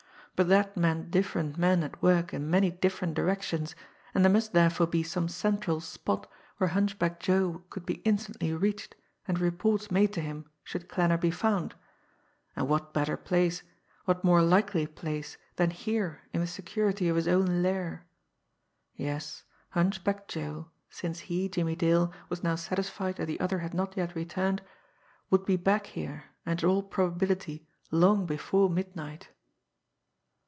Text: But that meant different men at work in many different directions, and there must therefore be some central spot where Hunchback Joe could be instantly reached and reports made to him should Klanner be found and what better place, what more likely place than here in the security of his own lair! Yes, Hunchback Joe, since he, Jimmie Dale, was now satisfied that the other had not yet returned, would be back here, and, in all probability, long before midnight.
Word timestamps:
But 0.33 0.47
that 0.47 0.75
meant 0.75 1.11
different 1.11 1.55
men 1.59 1.83
at 1.83 2.01
work 2.01 2.33
in 2.33 2.49
many 2.49 2.71
different 2.71 3.13
directions, 3.13 3.75
and 4.11 4.25
there 4.25 4.31
must 4.31 4.53
therefore 4.53 4.87
be 4.87 5.03
some 5.03 5.27
central 5.27 5.79
spot 5.79 6.25
where 6.57 6.69
Hunchback 6.69 7.19
Joe 7.19 7.63
could 7.69 7.85
be 7.85 7.97
instantly 8.03 8.51
reached 8.51 8.95
and 9.27 9.37
reports 9.39 9.91
made 9.91 10.11
to 10.13 10.21
him 10.21 10.49
should 10.63 10.89
Klanner 10.89 11.19
be 11.19 11.29
found 11.29 11.75
and 12.55 12.67
what 12.67 12.91
better 12.91 13.15
place, 13.17 13.61
what 14.05 14.23
more 14.23 14.41
likely 14.41 14.87
place 14.87 15.37
than 15.57 15.69
here 15.69 16.21
in 16.33 16.41
the 16.41 16.47
security 16.47 17.07
of 17.07 17.17
his 17.17 17.27
own 17.27 17.61
lair! 17.61 18.07
Yes, 18.95 19.43
Hunchback 19.73 20.27
Joe, 20.27 20.71
since 20.89 21.19
he, 21.19 21.49
Jimmie 21.49 21.75
Dale, 21.75 22.11
was 22.29 22.41
now 22.41 22.55
satisfied 22.55 23.17
that 23.17 23.27
the 23.27 23.39
other 23.39 23.59
had 23.59 23.75
not 23.75 23.95
yet 23.95 24.15
returned, 24.15 24.63
would 25.29 25.45
be 25.45 25.55
back 25.55 25.85
here, 25.85 26.23
and, 26.47 26.63
in 26.63 26.67
all 26.67 26.81
probability, 26.81 27.67
long 27.91 28.25
before 28.25 28.71
midnight. 28.71 29.29